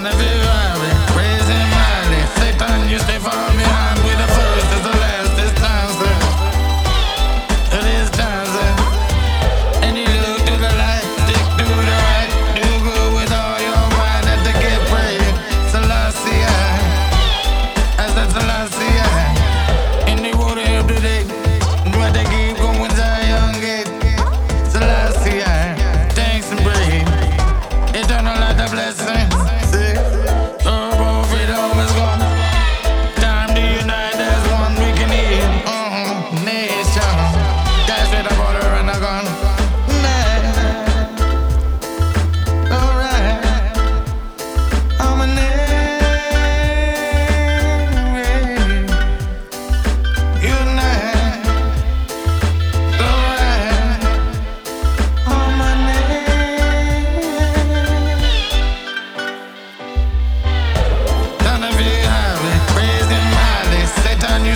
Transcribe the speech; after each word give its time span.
on 0.00 0.04
the 0.04 0.10
Ferrari, 0.12 0.92
Miley. 1.14 2.22
Satan, 2.40 2.88
you 2.88 2.98
stay 2.98 3.18
for 3.18 3.56
me. 3.56 3.59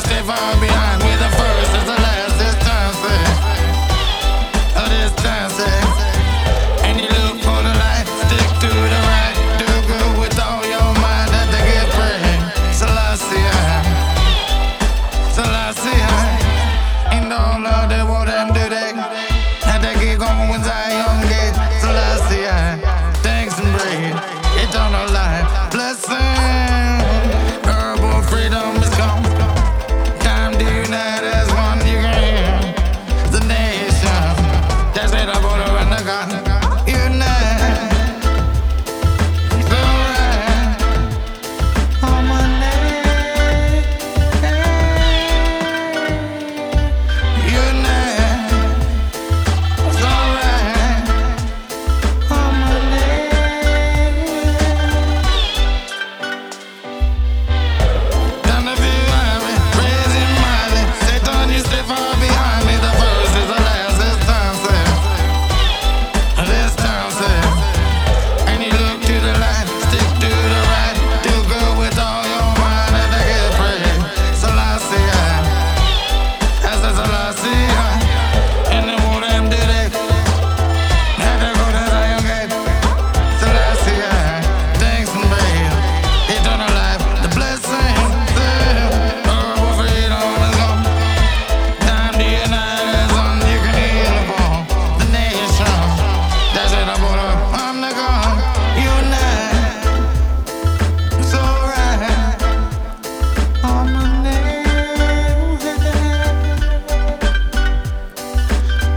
they 0.09 0.23
fall 0.23 0.55
behind. 0.61 1.03
We 1.03 1.13
the 1.17 1.31
first, 1.39 1.71
it's 1.77 1.87
the 1.87 1.99
last, 2.07 2.35
this 2.39 2.57
time 2.67 2.95
set. 3.03 3.29
Oh, 4.79 4.89
this 4.89 5.13
time. 5.23 5.51
And 6.87 7.01
you 7.01 7.09
look 7.09 7.39
for 7.47 7.61
the 7.67 7.75
light, 7.85 8.07
stick 8.27 8.49
to 8.63 8.71
the 8.71 9.01
right. 9.11 9.37
Do 9.59 9.67
good 9.89 10.13
with 10.21 10.39
all 10.41 10.63
your 10.65 10.91
mind, 11.05 11.31
that 11.35 11.49
they 11.53 11.63
get 11.71 11.89
praying. 11.97 12.43
Celestia, 12.81 13.57
Celestia. 15.37 16.13
and 17.15 17.33
all 17.33 17.67
of 17.67 17.89
the 17.89 18.01
what 18.05 18.27
them 18.27 18.49
do 18.53 18.65
they. 18.69 18.93
And 19.71 19.81
they 19.85 19.95
get 20.03 20.19
going 20.19 20.49
with 20.51 20.65
Zion 20.65 21.21
Gate. 21.31 21.57
Celestia. 21.83 22.57
thanks 23.23 23.59
and 23.59 23.71
breathe. 23.77 24.19
Eternal 24.63 25.09
life, 25.13 25.71
blessing. 25.73 26.94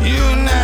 You 0.07 0.37
never 0.37 0.56